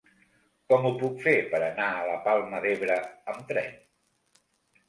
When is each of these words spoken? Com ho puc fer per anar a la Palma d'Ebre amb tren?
Com 0.71 0.85
ho 0.89 0.91
puc 1.03 1.19
fer 1.25 1.35
per 1.51 1.59
anar 1.67 1.89
a 1.99 2.07
la 2.07 2.15
Palma 2.25 2.63
d'Ebre 2.65 2.99
amb 3.35 3.45
tren? 3.53 3.77